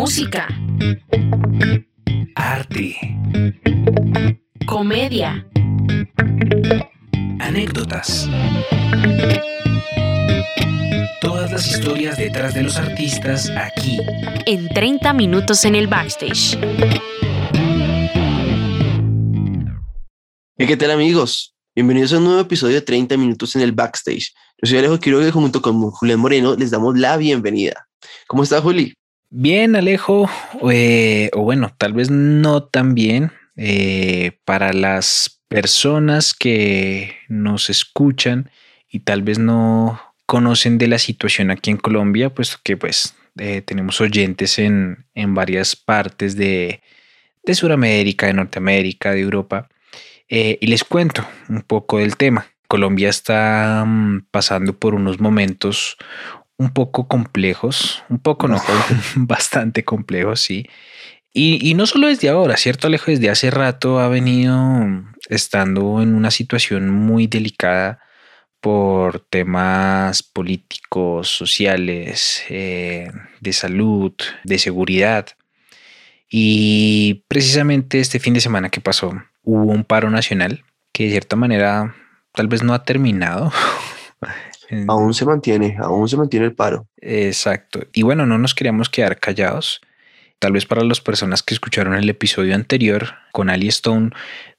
[0.00, 0.48] Música.
[2.34, 2.96] Arte.
[4.66, 5.46] Comedia.
[7.38, 8.26] Anécdotas.
[11.20, 13.98] Todas las historias detrás de los artistas aquí.
[14.46, 16.58] En 30 minutos en el backstage.
[20.56, 21.54] ¿Qué tal amigos?
[21.74, 24.32] Bienvenidos a un nuevo episodio de 30 minutos en el backstage.
[24.62, 27.86] Yo soy Alejo Quiroga y junto con Julián Moreno les damos la bienvenida.
[28.26, 28.94] ¿Cómo está Juli?
[29.32, 30.28] Bien, Alejo,
[30.72, 33.30] eh, o bueno, tal vez no tan bien.
[33.56, 38.50] Eh, para las personas que nos escuchan
[38.88, 43.62] y tal vez no conocen de la situación aquí en Colombia, puesto que pues eh,
[43.62, 46.80] tenemos oyentes en, en varias partes de,
[47.44, 49.68] de Sudamérica, de Norteamérica, de Europa.
[50.28, 52.46] y les cuento un poco del tema.
[52.66, 55.96] Colombia está mm, pasando por unos momentos
[56.60, 58.60] un poco complejos, un poco no,
[59.16, 60.68] bastante complejos, sí.
[61.32, 63.10] Y, no solo desde ahora, ¿cierto, Alejo?
[63.10, 64.56] Desde hace rato ha venido
[65.30, 68.00] estando en una situación muy delicada
[68.60, 74.12] por temas políticos, sociales, eh, de salud,
[74.44, 75.28] de seguridad.
[76.28, 79.14] Y precisamente este fin de semana que pasó,
[79.44, 81.94] hubo un paro nacional que de cierta manera
[82.34, 83.50] tal vez no ha terminado,
[84.88, 86.86] Aún se mantiene, aún se mantiene el paro.
[87.00, 87.80] Exacto.
[87.92, 89.80] Y bueno, no nos queríamos quedar callados.
[90.38, 94.10] Tal vez para las personas que escucharon el episodio anterior con Ali Stone,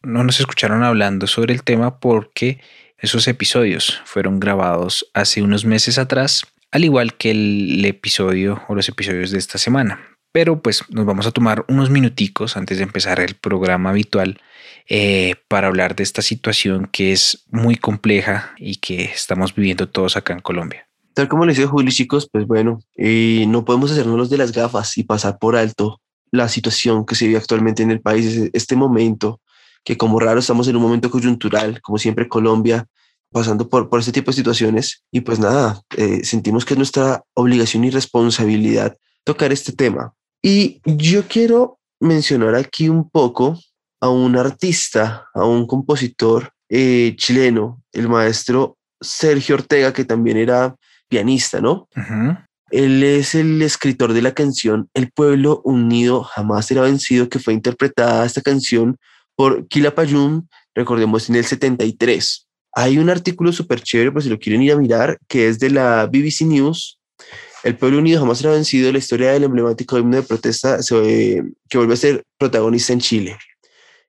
[0.03, 2.59] no nos escucharon hablando sobre el tema porque
[2.99, 8.87] esos episodios fueron grabados hace unos meses atrás, al igual que el episodio o los
[8.89, 9.99] episodios de esta semana.
[10.31, 14.39] Pero pues nos vamos a tomar unos minuticos antes de empezar el programa habitual
[14.87, 20.17] eh, para hablar de esta situación que es muy compleja y que estamos viviendo todos
[20.17, 20.87] acá en Colombia.
[21.13, 24.51] Tal como les decía Juli, chicos, pues bueno, eh, no podemos hacernos los de las
[24.51, 28.75] gafas y pasar por alto la situación que se vive actualmente en el país, este
[28.75, 29.41] momento,
[29.83, 32.87] que como raro estamos en un momento coyuntural, como siempre Colombia,
[33.31, 35.03] pasando por, por este tipo de situaciones.
[35.11, 40.13] Y pues nada, eh, sentimos que es nuestra obligación y responsabilidad tocar este tema.
[40.41, 43.59] Y yo quiero mencionar aquí un poco
[44.01, 50.75] a un artista, a un compositor eh, chileno, el maestro Sergio Ortega, que también era
[51.07, 51.87] pianista, ¿no?
[52.71, 57.53] Él es el escritor de la canción El pueblo unido jamás será vencido, que fue
[57.53, 58.97] interpretada esta canción
[59.35, 62.47] por Quilapayún, recordemos, en el 73.
[62.73, 65.69] Hay un artículo súper chévere, pues si lo quieren ir a mirar, que es de
[65.69, 66.99] la BBC News,
[67.63, 71.93] el pueblo unido jamás será vencido, la historia del emblemático himno de protesta que vuelve
[71.93, 73.37] a ser protagonista en Chile.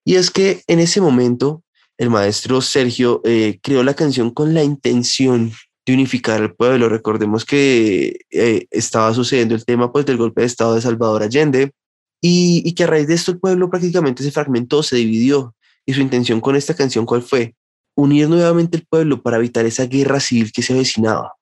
[0.05, 1.63] Y es que en ese momento
[1.99, 5.53] el maestro Sergio eh, creó la canción con la intención
[5.87, 6.89] de unificar al pueblo.
[6.89, 11.73] Recordemos que eh, estaba sucediendo el tema pues, del golpe de Estado de Salvador Allende
[12.21, 15.55] y, y, que a raíz de esto el pueblo prácticamente se fragmentó, se dividió.
[15.85, 17.57] Y su intención con esta canción, ¿cuál fue?
[17.97, 21.35] Unir nuevamente el pueblo para evitar esa guerra civil que se avecinaba.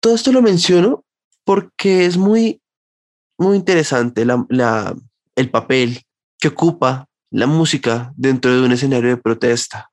[0.00, 1.04] Todo esto lo menciono
[1.44, 2.60] porque es muy,
[3.36, 4.96] muy interesante la,
[5.34, 6.02] el papel
[6.38, 9.90] que ocupa la música dentro de un escenario de protesta.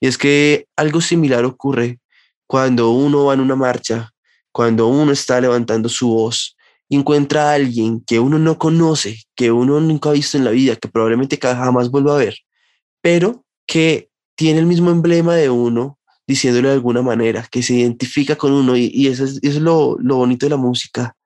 [0.00, 2.00] Y es que algo similar ocurre
[2.46, 4.10] cuando uno va en una marcha,
[4.52, 6.56] cuando uno está levantando su voz
[6.88, 10.50] y encuentra a alguien que uno no conoce, que uno nunca ha visto en la
[10.50, 12.36] vida, que probablemente jamás vuelva a ver,
[13.00, 18.36] pero que tiene el mismo emblema de uno diciéndole de alguna manera, que se identifica
[18.36, 21.16] con uno y, eso es, lo, bonito de la música,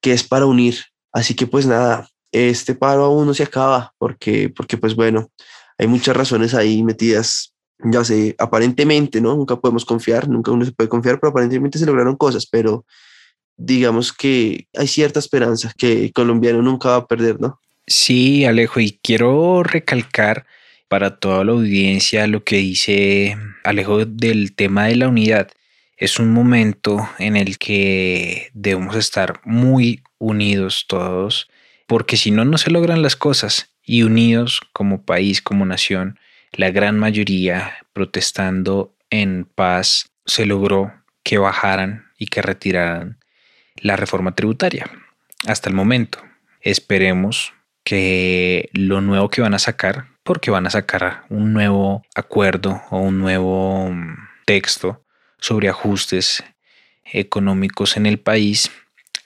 [0.00, 0.76] que es para unir.
[1.12, 5.30] Así que pues nada, este paro aún no se acaba porque, porque pues bueno,
[5.78, 9.34] hay muchas razones ahí metidas, ya sé, aparentemente, ¿no?
[9.36, 12.84] Nunca podemos confiar, nunca uno se puede confiar, pero aparentemente se lograron cosas, pero
[13.56, 17.60] digamos que hay cierta esperanza que el colombiano nunca va a perder, ¿no?
[17.86, 20.46] Sí, Alejo, y quiero recalcar
[20.88, 25.50] para toda la audiencia lo que dice Alejo del tema de la unidad.
[25.96, 31.49] Es un momento en el que debemos estar muy unidos todos,
[31.90, 33.74] porque si no, no se logran las cosas.
[33.82, 36.20] Y unidos como país, como nación,
[36.52, 40.94] la gran mayoría protestando en paz, se logró
[41.24, 43.18] que bajaran y que retiraran
[43.74, 44.88] la reforma tributaria.
[45.48, 46.20] Hasta el momento.
[46.60, 52.80] Esperemos que lo nuevo que van a sacar porque van a sacar un nuevo acuerdo
[52.90, 54.14] o un nuevo mm,
[54.46, 55.04] texto
[55.40, 56.44] sobre ajustes
[57.04, 58.70] económicos en el país.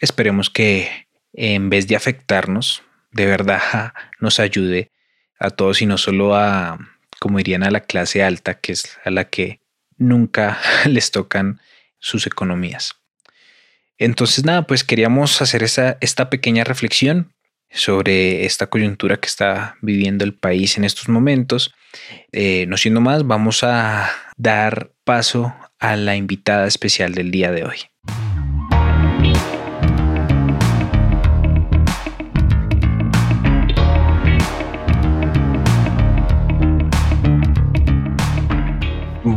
[0.00, 1.03] Esperemos que
[1.34, 4.90] en vez de afectarnos, de verdad nos ayude
[5.38, 6.78] a todos y no solo a,
[7.20, 9.60] como dirían, a la clase alta, que es a la que
[9.98, 11.60] nunca les tocan
[11.98, 12.96] sus economías.
[13.98, 17.32] Entonces, nada, pues queríamos hacer esa, esta pequeña reflexión
[17.70, 21.74] sobre esta coyuntura que está viviendo el país en estos momentos.
[22.32, 27.64] Eh, no siendo más, vamos a dar paso a la invitada especial del día de
[27.64, 27.78] hoy.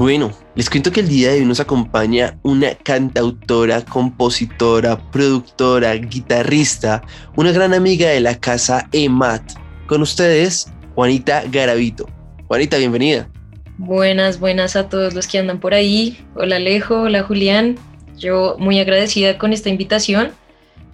[0.08, 7.04] Bueno, les cuento que el día de hoy nos acompaña una cantautora, compositora, productora, guitarrista,
[7.36, 9.42] una gran amiga de la casa EMAT.
[9.86, 12.08] Con ustedes, Juanita Garavito.
[12.48, 13.30] Juanita, bienvenida.
[13.78, 16.26] Buenas, buenas a todos los que andan por ahí.
[16.36, 17.76] Hola Alejo, hola Julián.
[18.18, 20.32] Yo muy agradecida con esta invitación.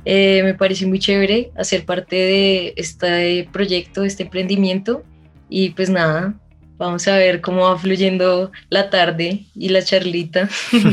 [0.06, 5.04] Eh, me parece muy chévere hacer parte de este proyecto, este emprendimiento.
[5.50, 6.34] Y pues nada,
[6.78, 10.50] Vamos a ver cómo va fluyendo la tarde y la charlita.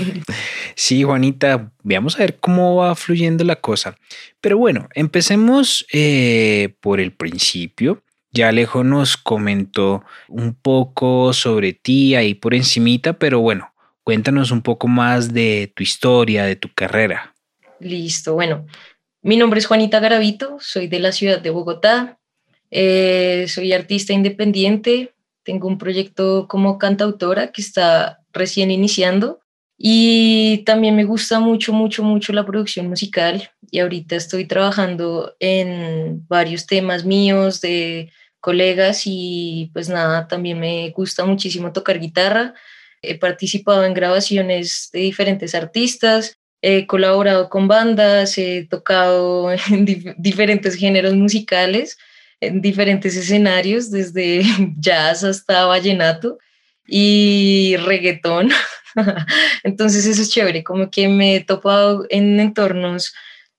[0.77, 3.99] Sí, Juanita, veamos a ver cómo va fluyendo la cosa.
[4.41, 8.03] Pero bueno, empecemos eh, por el principio.
[8.33, 13.75] Ya Alejo nos comentó un poco sobre ti ahí por encimita, pero bueno,
[14.05, 17.35] cuéntanos un poco más de tu historia, de tu carrera.
[17.79, 18.67] Listo, bueno,
[19.21, 22.19] mi nombre es Juanita Garavito, soy de la ciudad de Bogotá,
[22.71, 25.13] eh, soy artista independiente,
[25.45, 29.41] tengo un proyecto como cantautora que está recién iniciando
[29.83, 36.27] y también me gusta mucho, mucho, mucho la producción musical y ahorita estoy trabajando en
[36.29, 42.53] varios temas míos de colegas y pues nada, también me gusta muchísimo tocar guitarra.
[43.01, 49.87] He participado en grabaciones de diferentes artistas, he colaborado con bandas, he tocado en
[50.19, 51.97] diferentes géneros musicales
[52.41, 54.43] en diferentes escenarios, desde
[54.79, 56.39] jazz hasta vallenato
[56.87, 58.51] y reggaetón.
[59.63, 63.15] Entonces eso es chévere, como que me he topado en entornos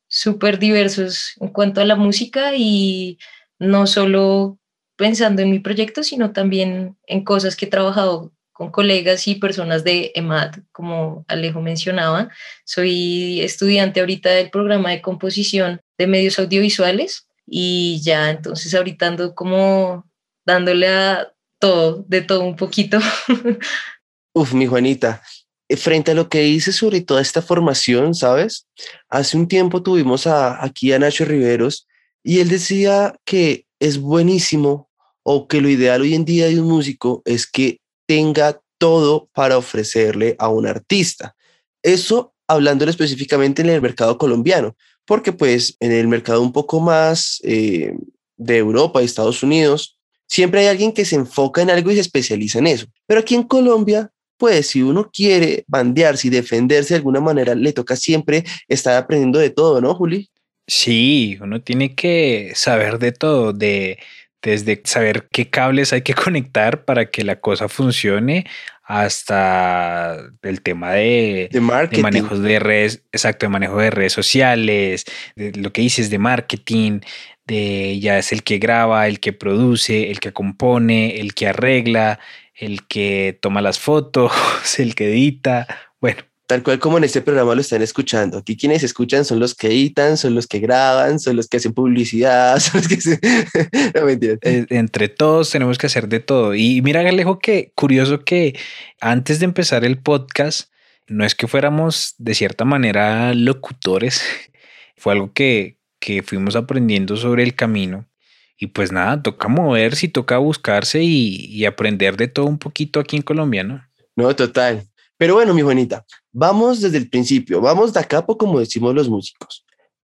[0.08, 3.18] súper diversos en cuanto a la música y
[3.60, 4.60] no solo
[4.98, 9.84] pensando en mi proyecto, sino también en cosas que he trabajado con colegas y personas
[9.84, 12.30] de EMAD, como Alejo mencionaba.
[12.66, 19.36] Soy estudiante ahorita del programa de composición de medios audiovisuales y ya, entonces ahorita ando
[19.36, 20.10] como
[20.46, 22.98] dándole a todo, de todo un poquito.
[24.34, 25.22] Uf, mi Juanita,
[25.68, 28.68] eh, frente a lo que dices sobre toda esta formación, ¿sabes?
[29.10, 31.90] Hace un tiempo tuvimos a, aquí a Nacho Riveros
[32.24, 34.90] y él decía que es buenísimo
[35.24, 39.58] o que lo ideal hoy en día de un músico es que tenga todo para
[39.58, 41.36] ofrecerle a un artista.
[41.84, 47.40] Eso hablándole específicamente en el mercado colombiano, porque pues en el mercado un poco más
[47.44, 47.94] eh,
[48.38, 52.02] de Europa y Estados Unidos, siempre hay alguien que se enfoca en algo y se
[52.02, 52.86] especializa en eso.
[53.06, 57.74] Pero aquí en Colombia, pues si uno quiere bandearse y defenderse de alguna manera, le
[57.74, 60.30] toca siempre estar aprendiendo de todo, ¿no, Juli?
[60.68, 64.00] Sí, uno tiene que saber de todo, de
[64.42, 68.46] desde saber qué cables hay que conectar para que la cosa funcione
[68.84, 72.02] hasta el tema de, de, marketing.
[72.02, 75.06] manejos de redes, exacto, de manejo de redes sociales,
[75.36, 77.00] de lo que dices de marketing,
[77.46, 82.20] de ya es el que graba, el que produce, el que compone, el que arregla,
[82.54, 84.32] el que toma las fotos,
[84.78, 85.68] el que edita,
[86.02, 88.40] bueno, tal cual como en este programa lo están escuchando.
[88.40, 91.72] Aquí quienes escuchan son los que editan, son los que graban, son los que hacen
[91.72, 92.98] publicidad, son los que
[93.96, 94.10] no.
[94.10, 96.54] Eh, entre todos tenemos que hacer de todo.
[96.54, 98.60] Y mira, Galejo, que curioso que
[99.00, 100.70] antes de empezar el podcast,
[101.08, 104.22] no es que fuéramos de cierta manera locutores,
[104.98, 108.10] fue algo que, que fuimos aprendiendo sobre el camino.
[108.58, 113.00] Y pues nada, toca moverse y toca buscarse y, y aprender de todo un poquito
[113.00, 113.82] aquí en Colombia, ¿no?
[114.18, 114.91] No, total.
[115.22, 119.64] Pero bueno, mi Juanita, vamos desde el principio, vamos de acá, como decimos los músicos.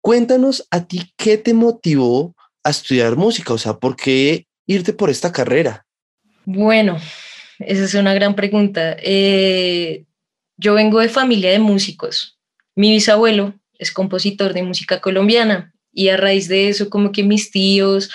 [0.02, 5.12] Cuéntanos a ti qué te motivó a estudiar música, o sea, ¿por qué irte por
[5.12, 5.86] esta carrera?
[6.44, 6.98] Bueno,
[7.60, 8.98] esa es una gran pregunta.
[9.00, 10.06] Eh,
[10.58, 12.40] yo vengo de familia de músicos.
[12.74, 17.52] Mi bisabuelo es compositor de música colombiana y a raíz de eso como que mis
[17.52, 18.10] tíos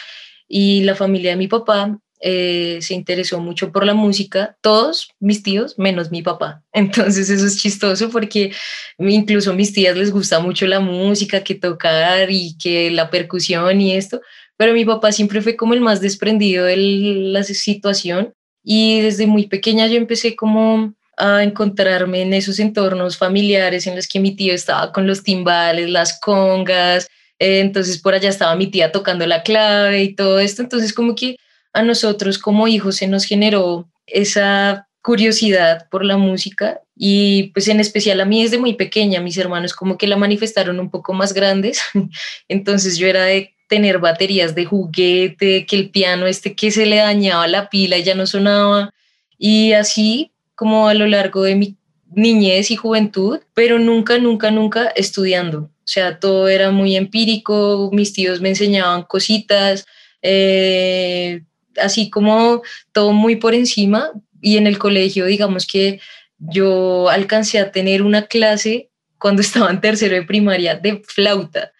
[0.49, 5.43] y la familia de mi papá eh, se interesó mucho por la música, todos mis
[5.43, 6.62] tíos, menos mi papá.
[6.73, 8.53] Entonces eso es chistoso porque
[8.99, 13.81] incluso a mis tías les gusta mucho la música, que tocar y que la percusión
[13.81, 14.21] y esto,
[14.57, 19.47] pero mi papá siempre fue como el más desprendido de la situación y desde muy
[19.47, 24.55] pequeña yo empecé como a encontrarme en esos entornos familiares en los que mi tío
[24.55, 27.09] estaba con los timbales, las congas,
[27.39, 31.15] eh, entonces por allá estaba mi tía tocando la clave y todo esto, entonces como
[31.15, 31.37] que
[31.73, 37.81] a nosotros como hijos se nos generó esa curiosidad por la música y pues en
[37.81, 41.33] especial a mí desde muy pequeña, mis hermanos como que la manifestaron un poco más
[41.33, 41.81] grandes,
[42.49, 46.97] entonces yo era de tener baterías de juguete, que el piano este que se le
[46.97, 48.93] dañaba la pila y ya no sonaba.
[49.39, 51.77] Y así como a lo largo de mi
[52.11, 55.61] niñez y juventud, pero nunca, nunca, nunca estudiando.
[55.61, 59.87] O sea, todo era muy empírico, mis tíos me enseñaban cositas,
[60.21, 61.43] eh,
[61.77, 62.62] así como
[62.93, 64.11] todo muy por encima.
[64.41, 66.00] Y en el colegio, digamos que
[66.39, 71.73] yo alcancé a tener una clase cuando estaba en tercero de primaria de flauta.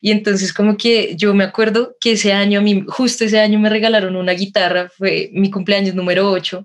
[0.00, 3.58] Y entonces como que yo me acuerdo que ese año, a mí, justo ese año
[3.58, 6.64] me regalaron una guitarra, fue mi cumpleaños número 8,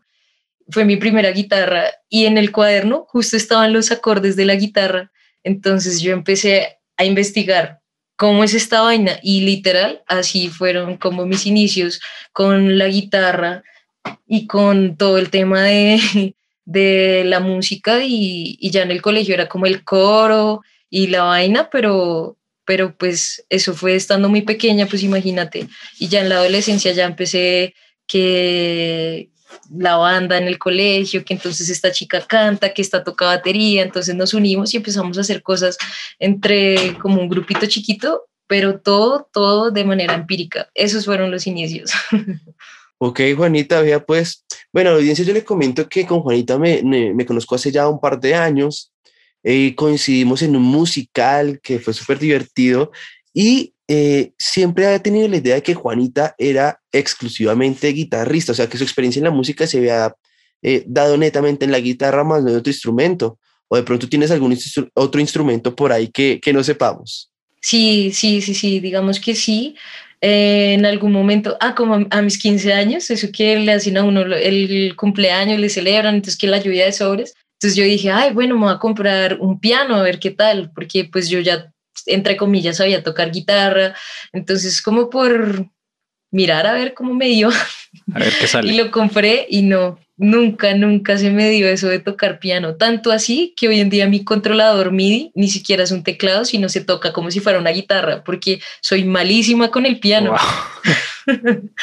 [0.69, 5.11] fue mi primera guitarra y en el cuaderno justo estaban los acordes de la guitarra.
[5.43, 7.82] Entonces yo empecé a investigar
[8.23, 11.99] cómo es esta vaina y literal así fueron como mis inicios
[12.31, 13.63] con la guitarra
[14.25, 15.99] y con todo el tema de,
[16.65, 21.23] de la música y, y, ya en el colegio era como el coro y la
[21.23, 25.67] vaina, pero, pero pues eso fue estando muy pequeña, pues imagínate.
[25.99, 27.73] Y ya en la adolescencia ya empecé
[28.07, 29.31] que
[29.71, 34.15] la banda en el colegio, que entonces esta chica canta, que esta toca batería, entonces
[34.15, 35.77] nos unimos y empezamos a hacer cosas
[36.19, 40.69] entre como un grupito chiquito, pero todo, todo de manera empírica.
[40.73, 41.91] Esos fueron los inicios.
[43.05, 47.55] Ok, Juanita, vea pues, bueno, audiencia yo le comento que con Juanita me, me, conozco
[47.55, 48.93] hace ya un par de años,
[49.43, 52.93] eh, coincidimos en un musical que fue súper divertido
[53.33, 58.67] y eh, siempre ha tenido la idea de que Juanita era exclusivamente guitarrista, o sea,
[58.67, 60.15] que su experiencia en la música se había
[60.63, 64.31] eh, dado netamente en la guitarra más no en otro instrumento, o de pronto tienes
[64.31, 64.57] algún
[64.95, 67.29] otro instrumento por ahí que, que no sepamos.
[67.61, 69.75] Sí, sí, sí, sí, digamos que sí.
[70.21, 74.03] Eh, en algún momento, ah, como a, mis 15 años, eso que le hacen a
[74.03, 77.35] uno el cumpleaños, le celebran, entonces que la lluvia de sobres.
[77.59, 80.71] Entonces yo dije, ay, bueno, me voy a comprar un piano a ver qué tal,
[80.73, 81.72] porque pues yo ya,
[82.07, 83.95] entre comillas, sabía tocar guitarra.
[84.31, 85.67] Entonces, como por
[86.31, 87.49] mirar a ver cómo me dio.
[88.13, 88.71] A ver qué sale.
[88.73, 92.75] y lo compré y no, Nunca, nunca se me dio eso de tocar piano.
[92.75, 96.69] Tanto así que hoy en día mi controlador MIDI ni siquiera es un teclado, sino
[96.69, 100.35] se toca como si fuera una guitarra, porque soy malísima con el piano.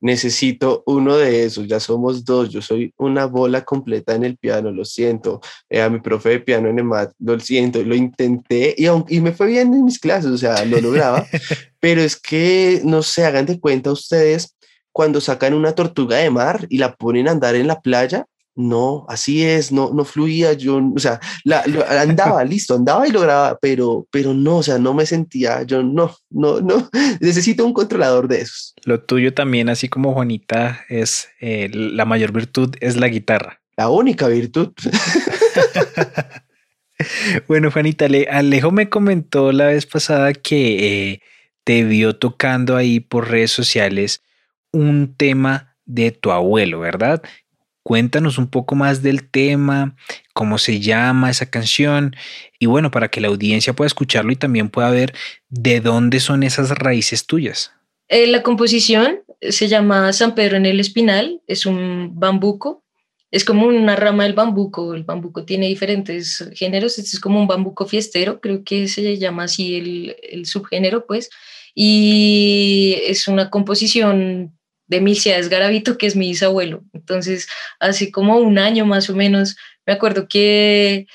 [0.00, 2.50] Necesito uno de esos, ya somos dos.
[2.50, 5.40] Yo soy una bola completa en el piano, lo siento.
[5.68, 9.20] Eh, a mi profe de piano en el MAT, lo siento, lo intenté y, y
[9.20, 11.26] me fue bien en mis clases, o sea, lo lograba.
[11.80, 14.56] pero es que, no sé, hagan de cuenta ustedes
[14.92, 18.26] cuando sacan una tortuga de mar y la ponen a andar en la playa,
[18.58, 21.62] no, así es, no, no fluía, yo, o sea, la,
[22.00, 26.12] andaba, listo, andaba y lograba, pero, pero no, o sea, no me sentía, yo no,
[26.28, 28.74] no, no, necesito un controlador de esos.
[28.84, 33.60] Lo tuyo también, así como Juanita, es eh, la mayor virtud es la guitarra.
[33.76, 34.72] La única virtud.
[37.46, 41.20] bueno, Juanita, Alejo me comentó la vez pasada que eh,
[41.62, 44.20] te vio tocando ahí por redes sociales
[44.72, 47.22] un tema de tu abuelo, ¿verdad?
[47.82, 49.96] Cuéntanos un poco más del tema,
[50.34, 52.14] cómo se llama esa canción
[52.58, 55.14] y bueno, para que la audiencia pueda escucharlo y también pueda ver
[55.48, 57.72] de dónde son esas raíces tuyas.
[58.08, 62.84] Eh, la composición se llama San Pedro en el Espinal, es un bambuco,
[63.30, 67.46] es como una rama del bambuco, el bambuco tiene diferentes géneros, este es como un
[67.46, 71.30] bambuco fiestero, creo que se llama así el subgénero, pues,
[71.74, 74.57] y es una composición
[74.88, 76.82] de Milciades Garavito, que es mi bisabuelo.
[76.92, 81.06] Entonces, hace como un año más o menos, me acuerdo que,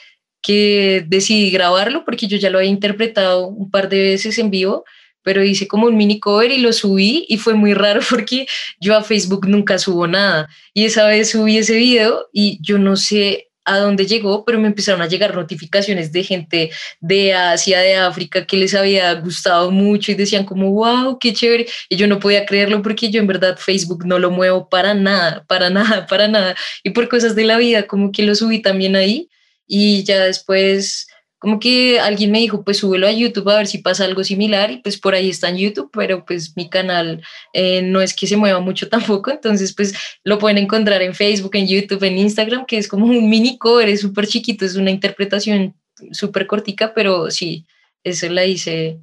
[0.41, 4.85] que decidí grabarlo porque yo ya lo había interpretado un par de veces en vivo,
[5.23, 8.45] pero hice como un mini cover y lo subí y fue muy raro porque
[8.79, 10.49] yo a Facebook nunca subo nada.
[10.73, 14.67] Y esa vez subí ese video y yo no sé a dónde llegó, pero me
[14.67, 20.11] empezaron a llegar notificaciones de gente de Asia, de África, que les había gustado mucho
[20.11, 21.67] y decían como, wow, qué chévere.
[21.89, 25.43] Y yo no podía creerlo porque yo en verdad Facebook no lo muevo para nada,
[25.47, 26.55] para nada, para nada.
[26.83, 29.29] Y por cosas de la vida, como que lo subí también ahí
[29.67, 31.07] y ya después
[31.43, 34.71] como que alguien me dijo, pues súbelo a YouTube a ver si pasa algo similar
[34.71, 37.21] y pues por ahí está en YouTube, pero pues mi canal
[37.51, 41.57] eh, no es que se mueva mucho tampoco, entonces pues lo pueden encontrar en Facebook,
[41.57, 44.89] en YouTube, en Instagram, que es como un mini cover, es súper chiquito, es una
[44.89, 45.75] interpretación
[46.13, 47.65] súper cortica, pero sí,
[48.05, 49.01] eso la hice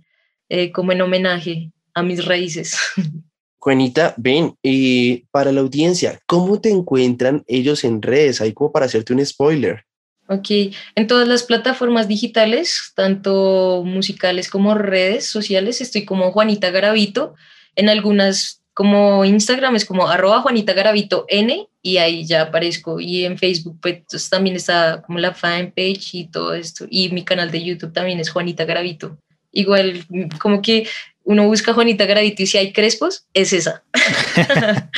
[0.48, 2.78] eh, como en homenaje a mis raíces.
[3.58, 8.40] Juanita, ven, y para la audiencia, ¿cómo te encuentran ellos en redes?
[8.40, 9.84] Ahí como para hacerte un spoiler.
[10.32, 10.48] Ok,
[10.94, 17.34] en todas las plataformas digitales, tanto musicales como redes sociales, estoy como Juanita Garavito.
[17.74, 23.00] En algunas como Instagram es como arroba Juanita Garavito N y ahí ya aparezco.
[23.00, 26.86] Y en Facebook pues, también está como la fanpage y todo esto.
[26.88, 29.18] Y mi canal de YouTube también es Juanita Garavito.
[29.50, 30.04] Igual,
[30.38, 30.86] como que
[31.24, 33.82] uno busca Juanita Garavito y si hay crespos, es esa.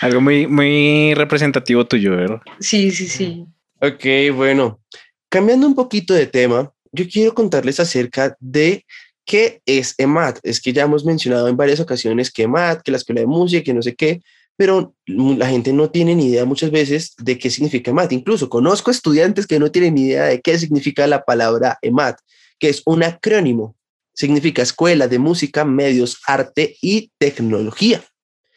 [0.00, 2.40] Algo muy, muy representativo tuyo, ¿verdad?
[2.58, 3.46] Sí, sí, sí.
[3.78, 4.04] Ok,
[4.34, 4.80] bueno,
[5.28, 8.86] cambiando un poquito de tema, yo quiero contarles acerca de
[9.26, 10.38] qué es EMAT.
[10.42, 13.62] Es que ya hemos mencionado en varias ocasiones que EMAT, que la escuela de música,
[13.62, 14.22] que no sé qué,
[14.56, 18.12] pero la gente no tiene ni idea muchas veces de qué significa EMAT.
[18.12, 22.18] Incluso conozco estudiantes que no tienen ni idea de qué significa la palabra EMAT,
[22.58, 23.76] que es un acrónimo.
[24.14, 28.02] Significa Escuela de Música, Medios, Arte y Tecnología.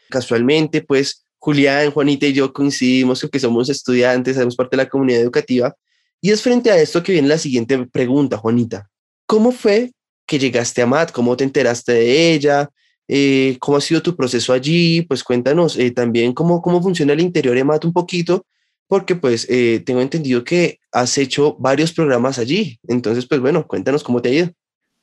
[0.09, 5.21] Casualmente, pues Julián, Juanita y yo coincidimos que somos estudiantes, somos parte de la comunidad
[5.21, 5.75] educativa.
[6.21, 8.89] Y es frente a esto que viene la siguiente pregunta, Juanita.
[9.25, 9.91] ¿Cómo fue
[10.25, 11.11] que llegaste a MAT?
[11.11, 12.69] ¿Cómo te enteraste de ella?
[13.07, 15.01] Eh, ¿Cómo ha sido tu proceso allí?
[15.03, 18.45] Pues cuéntanos eh, también cómo, cómo funciona el interior de MAT un poquito,
[18.87, 22.79] porque pues eh, tengo entendido que has hecho varios programas allí.
[22.87, 24.49] Entonces, pues bueno, cuéntanos cómo te ha ido.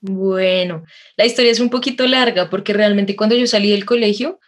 [0.01, 0.85] Bueno,
[1.17, 4.39] la historia es un poquito larga porque realmente cuando yo salí del colegio,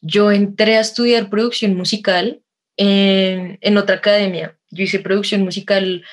[0.00, 2.42] yo entré a estudiar producción musical
[2.76, 4.56] en, otra academia.
[4.70, 6.04] Yo hice producción musical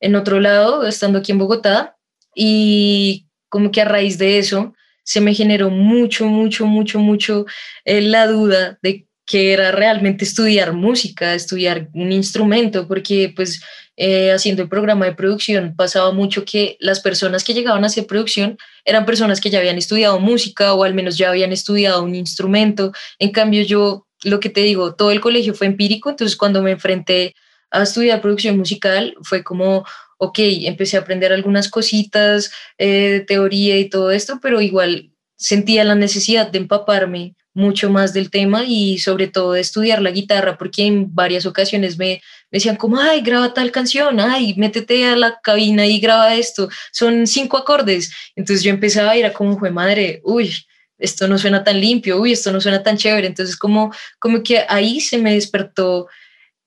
[0.00, 1.96] en otro lado, estando aquí en Bogotá,
[2.34, 7.46] y como que a raíz de eso se me generó mucho, mucho, mucho, mucho
[7.84, 13.62] eh, la duda de que era realmente estudiar música, estudiar un instrumento, porque pues
[14.00, 18.06] eh, haciendo el programa de producción pasaba mucho que las personas que llegaban a hacer
[18.06, 22.14] producción eran personas que ya habían estudiado música o al menos ya habían estudiado un
[22.14, 22.92] instrumento.
[23.18, 26.70] En cambio yo, lo que te digo, todo el colegio fue empírico, entonces cuando me
[26.70, 27.34] enfrenté
[27.72, 29.84] a estudiar producción musical fue como,
[30.18, 35.94] ok, empecé a aprender algunas cositas eh, teoría y todo esto, pero igual sentía la
[35.94, 40.84] necesidad de empaparme mucho más del tema y sobre todo de estudiar la guitarra, porque
[40.84, 45.86] en varias ocasiones me, decían como, ay, graba tal canción, ay, métete a la cabina
[45.86, 48.12] y graba esto, son cinco acordes.
[48.36, 50.54] Entonces yo empezaba a ir a como, fue madre, uy,
[50.98, 53.26] esto no suena tan limpio, uy, esto no suena tan chévere.
[53.26, 56.08] Entonces como, como que ahí se me despertó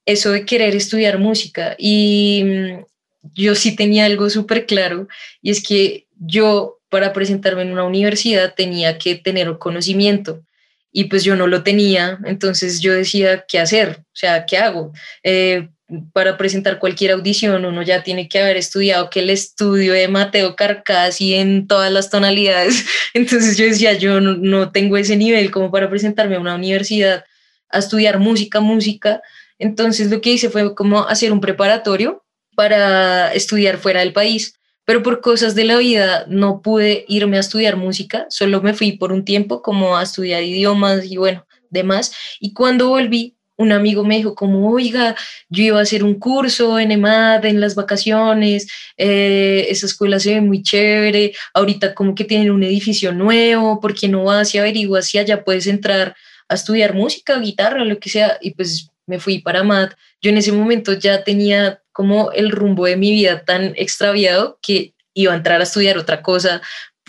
[0.06, 2.86] eso de querer estudiar música y mm,
[3.36, 5.08] yo sí tenía algo súper claro
[5.42, 10.44] y es que yo para presentarme en una universidad tenía que tener conocimiento
[10.92, 14.02] y pues yo no lo tenía, entonces yo decía, ¿qué hacer?
[14.02, 14.92] O sea, ¿qué hago?
[15.24, 15.70] Eh,
[16.12, 20.56] para presentar cualquier audición uno ya tiene que haber estudiado que el estudio de Mateo
[20.58, 25.72] Carcassi en todas las tonalidades, entonces yo decía, yo no, no tengo ese nivel como
[25.72, 27.24] para presentarme a una universidad
[27.70, 29.22] a estudiar música, música,
[29.60, 35.04] entonces lo que hice fue como hacer un preparatorio para estudiar fuera del país, pero
[35.04, 39.12] por cosas de la vida no pude irme a estudiar música, solo me fui por
[39.12, 42.14] un tiempo como a estudiar idiomas y bueno, demás.
[42.40, 45.16] Y cuando volví, un amigo me dijo como, oiga,
[45.50, 48.68] yo iba a hacer un curso en EMAD en las vacaciones,
[48.98, 53.94] eh, esa escuela se ve muy chévere, ahorita como que tienen un edificio nuevo, ¿por
[53.94, 56.16] qué no vas y averiguas si allá puedes entrar
[56.50, 58.38] a estudiar música, guitarra, lo que sea?
[58.42, 59.92] Y pues me fui para MAD.
[60.22, 64.94] Yo en ese momento ya tenía como el rumbo de mi vida tan extraviado que
[65.14, 66.62] iba a entrar a estudiar otra cosa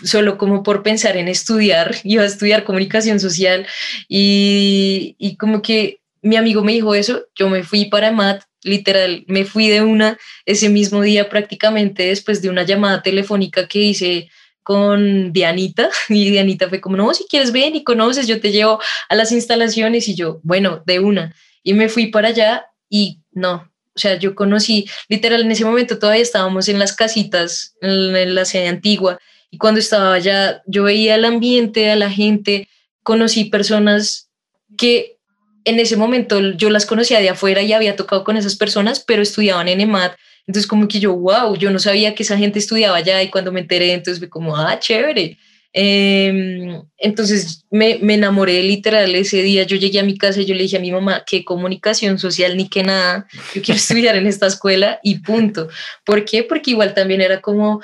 [0.03, 3.65] solo como por pensar en estudiar, iba a estudiar comunicación social
[4.07, 9.25] y, y como que mi amigo me dijo eso, yo me fui para MAT, literal,
[9.27, 14.29] me fui de una ese mismo día prácticamente después de una llamada telefónica que hice
[14.63, 18.79] con Dianita y Dianita fue como, no, si quieres ven y conoces, yo te llevo
[19.09, 23.69] a las instalaciones y yo, bueno, de una y me fui para allá y no,
[23.95, 28.45] o sea, yo conocí, literal, en ese momento todavía estábamos en las casitas, en, la
[28.45, 29.19] sede antigua,
[29.51, 32.67] y cuando estaba allá, yo veía el ambiente, a la gente,
[33.03, 34.29] conocí personas
[34.77, 35.17] que
[35.65, 39.21] en ese momento yo las conocía de afuera y había tocado con esas personas, pero
[39.21, 40.15] estudiaban en EMAT.
[40.47, 43.51] Entonces como que yo, wow, yo no sabía que esa gente estudiaba allá y cuando
[43.51, 45.37] me enteré, entonces fue como, ah, chévere.
[45.75, 49.63] Em, entonces me, me, enamoré literal ese día.
[49.63, 52.55] Yo llegué a mi casa y yo le dije a mi mamá que comunicación social
[52.55, 53.27] ni que nada.
[53.55, 55.69] Yo quiero estudiar en esta escuela y punto.
[56.05, 56.43] ¿Por qué?
[56.43, 57.81] Porque igual también era como,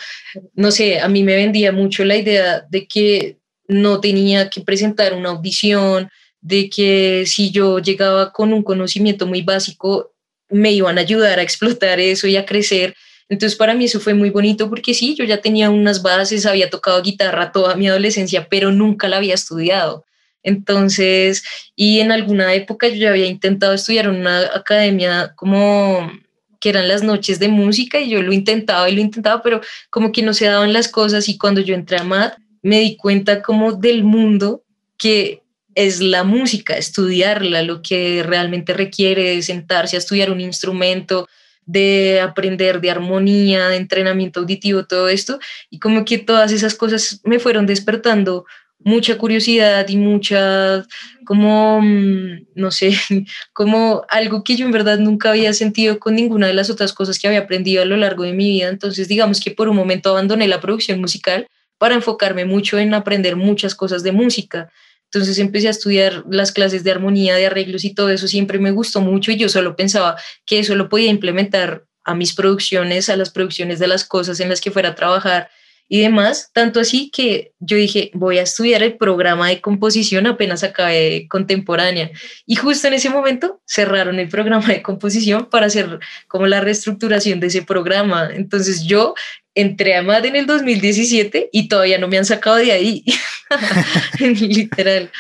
[0.54, 5.14] no sé, a mí me vendía mucho la idea de que no tenía que presentar
[5.14, 6.10] una audición,
[6.42, 10.14] de que si yo llegaba con un conocimiento muy básico,
[10.50, 12.96] me iban a ayudar a explotar eso y a crecer.
[13.30, 16.70] Entonces para mí eso fue muy bonito porque sí, yo ya tenía unas bases, había
[16.70, 20.06] tocado guitarra toda mi adolescencia, pero nunca la había estudiado.
[20.42, 21.44] Entonces,
[21.76, 26.12] y en alguna época yo ya había intentado estudiar en una academia como
[26.60, 30.12] que eran las noches de música y yo lo intentaba y lo intentaba, pero como
[30.12, 33.42] que no se daban las cosas y cuando yo entré a MAD me di cuenta
[33.42, 34.64] como del mundo
[34.98, 35.44] que
[35.76, 41.28] es la música, estudiarla, lo que realmente requiere sentarse a estudiar un instrumento,
[41.70, 47.22] de aprender de armonía, de entrenamiento auditivo, todo esto, y como que todas esas cosas
[47.24, 48.46] me fueron despertando
[48.80, 50.84] mucha curiosidad y mucha,
[51.26, 52.92] como, mm, no sé,
[53.54, 57.20] como algo que yo en verdad nunca había sentido con ninguna de las otras cosas
[57.20, 58.70] que había aprendido a lo largo de mi vida.
[58.70, 61.46] Entonces, digamos que por un momento abandoné la producción musical
[61.78, 64.72] para enfocarme mucho en aprender muchas cosas de música.
[65.12, 68.72] Entonces empecé a estudiar las clases de armonía, de arreglos y todo eso siempre me
[68.72, 73.16] gustó mucho y yo solo pensaba que eso lo podía implementar a mis producciones, a
[73.16, 75.50] las producciones de las cosas en las que fuera a trabajar
[75.92, 80.64] y demás, tanto así que yo dije, voy a estudiar el programa de composición apenas
[80.64, 82.12] acabé contemporánea.
[82.46, 87.40] Y justo en ese momento cerraron el programa de composición para hacer como la reestructuración
[87.40, 88.30] de ese programa.
[88.32, 89.16] Entonces yo
[89.56, 93.04] entré a MAD en el 2017 y todavía no me han sacado de ahí,
[94.20, 95.12] literal.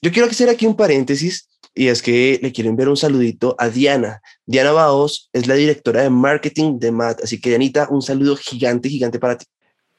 [0.00, 3.68] Yo quiero hacer aquí un paréntesis y es que le quiero enviar un saludito a
[3.68, 4.22] Diana.
[4.46, 8.88] Diana Baos es la directora de marketing de MAD, así que Dianita, un saludo gigante,
[8.88, 9.44] gigante para ti.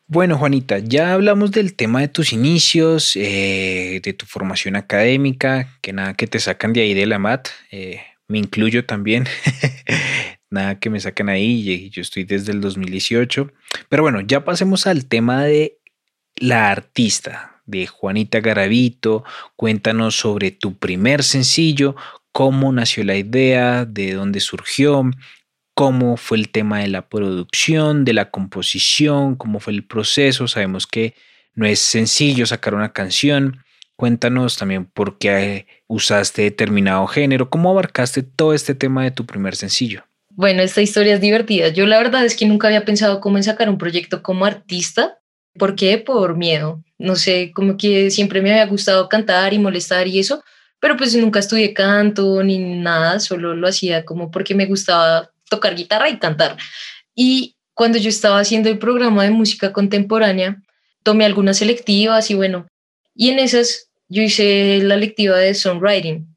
[0.09, 5.91] Bueno, Juanita, ya hablamos del tema de tus inicios, eh, de tu formación académica, que
[5.91, 9.25] nada que te sacan de ahí de la MAT, eh, me incluyo también,
[10.49, 13.51] nada que me sacan ahí, yo estoy desde el 2018,
[13.89, 15.77] pero bueno, ya pasemos al tema de
[16.37, 19.25] la artista, de Juanita Garavito,
[19.57, 21.97] cuéntanos sobre tu primer sencillo,
[22.31, 25.03] cómo nació la idea, de dónde surgió,
[25.77, 30.47] cómo fue el tema de la producción, de la composición, cómo fue el proceso.
[30.47, 31.13] Sabemos que
[31.53, 33.59] no es sencillo sacar una canción.
[33.95, 39.55] Cuéntanos también por qué usaste determinado género, cómo abarcaste todo este tema de tu primer
[39.55, 40.03] sencillo.
[40.31, 41.67] Bueno, esta historia es divertida.
[41.67, 45.19] Yo la verdad es que nunca había pensado cómo en sacar un proyecto como artista.
[45.59, 45.99] ¿Por qué?
[45.99, 46.83] Por miedo.
[46.97, 50.43] No sé, como que siempre me había gustado cantar y molestar y eso,
[50.79, 55.75] pero pues nunca estudié canto ni nada, solo lo hacía como porque me gustaba tocar
[55.75, 56.57] guitarra y cantar.
[57.15, 60.61] Y cuando yo estaba haciendo el programa de música contemporánea,
[61.03, 62.67] tomé algunas selectivas y bueno,
[63.15, 66.27] y en esas yo hice la lectiva de songwriting.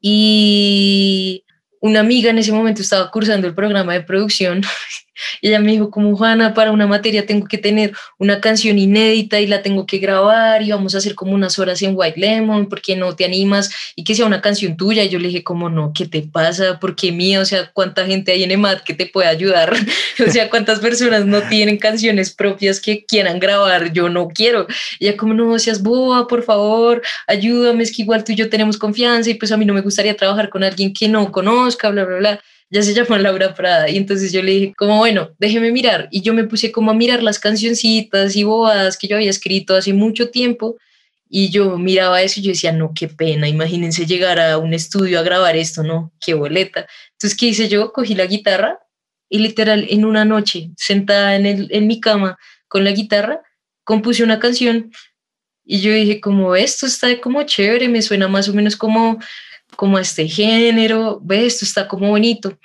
[0.00, 1.44] Y
[1.80, 4.62] una amiga en ese momento estaba cursando el programa de producción
[5.40, 9.40] y ella me dijo como Juana, para una materia tengo que tener una canción inédita
[9.40, 12.68] y la tengo que grabar y vamos a hacer como unas horas en White Lemon,
[12.68, 13.70] porque no te animas?
[13.96, 15.04] Y que sea una canción tuya.
[15.04, 16.78] Y yo le dije como no, ¿qué te pasa?
[16.80, 19.72] porque qué O sea, ¿cuánta gente hay en EMAT que te puede ayudar?
[20.26, 23.92] o sea, ¿cuántas personas no tienen canciones propias que quieran grabar?
[23.92, 24.66] Yo no quiero.
[24.98, 28.48] Y ella como no seas boa, por favor, ayúdame, es que igual tú y yo
[28.48, 31.90] tenemos confianza y pues a mí no me gustaría trabajar con alguien que no conozca,
[31.90, 32.40] bla, bla, bla
[32.72, 33.90] ya se llama Laura Prada.
[33.90, 36.08] Y entonces yo le dije, como bueno, déjeme mirar.
[36.10, 39.76] Y yo me puse como a mirar las cancioncitas y bobadas que yo había escrito
[39.76, 40.76] hace mucho tiempo.
[41.28, 45.18] Y yo miraba eso y yo decía, no, qué pena, imagínense llegar a un estudio
[45.18, 46.86] a grabar esto, no, qué boleta.
[47.12, 47.92] Entonces, ¿qué hice yo?
[47.92, 48.80] Cogí la guitarra
[49.30, 53.40] y literal en una noche, sentada en, el, en mi cama con la guitarra,
[53.84, 54.90] compuse una canción
[55.64, 59.18] y yo dije, como esto está como chévere, me suena más o menos como
[59.76, 62.58] como este género, ve, esto está como bonito.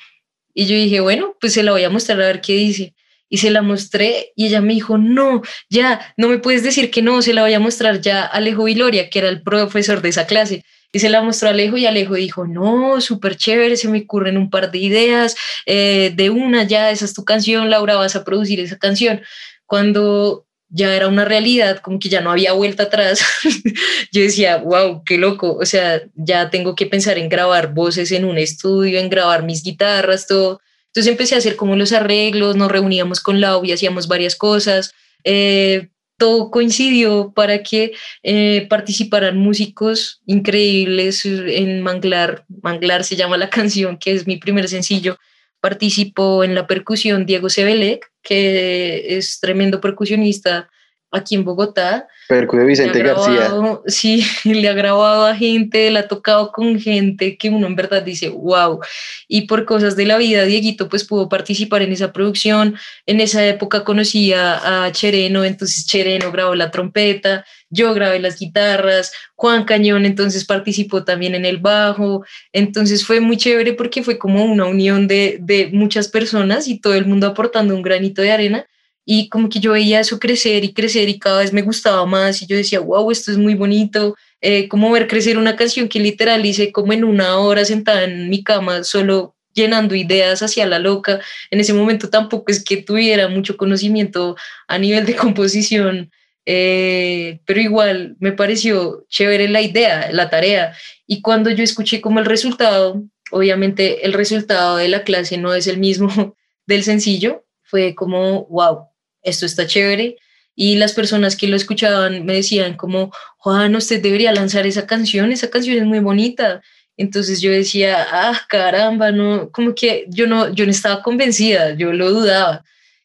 [0.54, 2.96] Y yo dije, bueno, pues se la voy a mostrar a ver qué dice.
[3.30, 7.02] Y se la mostré y ella me dijo, no, ya, no me puedes decir que
[7.02, 10.10] no, se la voy a mostrar ya a Alejo Viloria, que era el profesor de
[10.10, 10.64] esa clase.
[10.94, 14.38] Y se la mostró a Alejo y Alejo dijo, no, súper chévere, se me ocurren
[14.38, 18.24] un par de ideas, eh, de una ya, esa es tu canción, Laura, vas a
[18.24, 19.22] producir esa canción.
[19.66, 23.22] Cuando ya era una realidad, como que ya no había vuelta atrás.
[24.12, 28.26] yo decía, wow, qué loco, o sea, ya tengo que pensar en grabar voces en
[28.26, 30.60] un estudio, en grabar mis guitarras, todo.
[30.88, 34.94] Entonces empecé a hacer como los arreglos, nos reuníamos con Lau y hacíamos varias cosas.
[35.24, 42.46] Eh, todo coincidió para que eh, participaran músicos increíbles en Manglar.
[42.64, 45.18] Manglar se llama la canción, que es mi primer sencillo.
[45.60, 50.70] Participó en la percusión Diego Sebelec, que es tremendo percusionista
[51.12, 52.08] aquí en Bogotá.
[52.28, 53.52] Percu de Vicente García.
[53.88, 58.04] Sí, le ha grabado a gente, le ha tocado con gente que uno en verdad
[58.04, 58.80] dice, wow.
[59.28, 62.76] Y por cosas de la vida, Dieguito pues pudo participar en esa producción.
[63.06, 69.14] En esa época conocía a Chereno, entonces Chereno grabó la trompeta, yo grabé las guitarras,
[69.36, 72.26] Juan Cañón entonces participó también en el bajo.
[72.52, 76.96] Entonces fue muy chévere porque fue como una unión de, de muchas personas y todo
[76.96, 78.66] el mundo aportando un granito de arena
[79.10, 82.42] y como que yo veía eso crecer y crecer y cada vez me gustaba más
[82.42, 86.02] y yo decía, wow, esto es muy bonito, eh, como ver crecer una canción que
[86.02, 90.80] literal hice como en una hora sentada en mi cama, solo llenando ideas hacia la
[90.80, 91.22] loca.
[91.52, 94.36] En ese momento tampoco es que tuviera mucho conocimiento
[94.68, 96.12] a nivel de composición,
[96.46, 100.76] eh, pero igual me pareció chévere la idea, la tarea.
[101.06, 105.68] Y cuando yo escuché como el resultado, obviamente el resultado de la clase no es
[105.68, 106.36] el mismo
[106.68, 108.90] del sencillo, fue como, wow,
[109.30, 110.18] esto está chévere.
[110.60, 115.32] y las personas que lo escuchaban me decían como, Juan, usted debería lanzar esa canción,
[115.32, 116.64] esa canción es muy bonita.
[116.98, 121.94] Entonces yo decía, ah, caramba, no, como que yo no, yo no estaba convencida, yo
[121.94, 122.64] lo dudaba.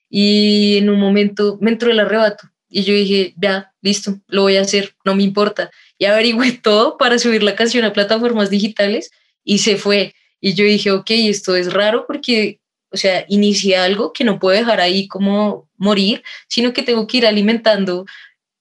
[0.09, 4.57] Y en un momento me entró el arrebato y yo dije, ya, listo, lo voy
[4.57, 5.71] a hacer, no me importa.
[5.99, 9.11] Y averigüé todo para subir la canción a plataformas digitales
[9.45, 10.15] y se fue.
[10.41, 12.61] Y yo dije, ok, esto es raro porque,
[12.93, 17.19] o sea, inicié algo que no puedo dejar ahí como morir, sino que tengo que
[17.19, 18.07] ir alimentando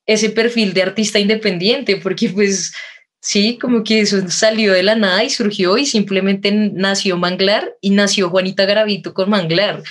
[0.05, 2.73] ese perfil de artista independiente, porque pues
[3.21, 7.91] sí, como que eso salió de la nada y surgió y simplemente nació Manglar y
[7.91, 9.83] nació Juanita Garavito con Manglar.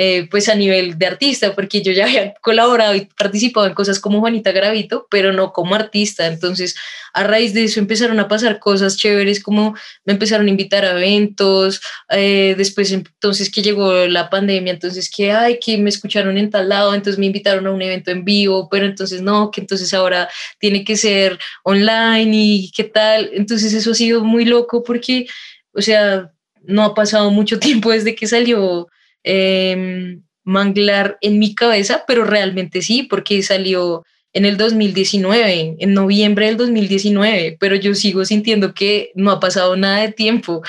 [0.00, 3.98] Eh, pues a nivel de artista, porque yo ya había colaborado y participado en cosas
[3.98, 6.28] como Juanita Gravito, pero no como artista.
[6.28, 6.76] Entonces,
[7.12, 10.92] a raíz de eso empezaron a pasar cosas chéveres, como me empezaron a invitar a
[10.92, 11.80] eventos,
[12.10, 16.68] eh, después entonces que llegó la pandemia, entonces que, ay, que me escucharon en tal
[16.68, 20.28] lado, entonces me invitaron a un evento en vivo, pero entonces no, que entonces ahora
[20.60, 23.30] tiene que ser online y qué tal.
[23.32, 25.26] Entonces eso ha sido muy loco porque,
[25.72, 26.30] o sea,
[26.62, 28.86] no ha pasado mucho tiempo desde que salió
[29.30, 36.46] Em, manglar en mi cabeza, pero realmente sí, porque salió en el 2019, en noviembre
[36.46, 40.62] del 2019, pero yo sigo sintiendo que no ha pasado nada de tiempo.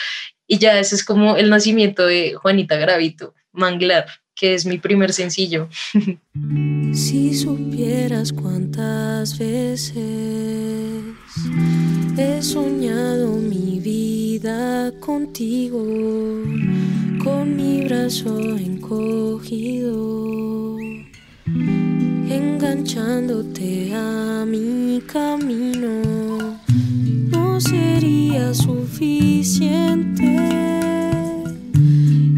[0.45, 5.13] Y ya ese es como el nacimiento de Juanita Gravito, Manglar, que es mi primer
[5.13, 5.69] sencillo.
[6.91, 11.08] Si supieras cuántas veces
[12.17, 15.81] he soñado mi vida contigo
[17.23, 20.75] con mi brazo encogido,
[22.29, 26.57] enganchándote a mi camino,
[27.29, 30.35] no sería suficiente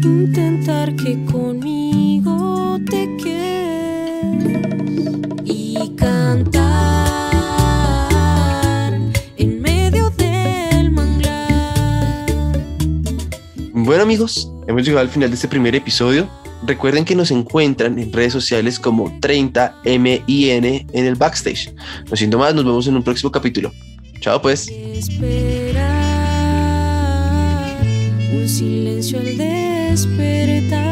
[0.04, 4.82] intentar que conmigo te quedes
[5.44, 6.71] y cantar
[13.92, 16.26] Bueno amigos, Hemos llegado al final de este primer episodio.
[16.66, 21.74] Recuerden que nos encuentran en redes sociales como 30MIN en el backstage.
[22.08, 23.70] No siento más, nos vemos en un próximo capítulo.
[24.18, 24.70] Chao pues.
[28.32, 30.91] un silencio al despertar.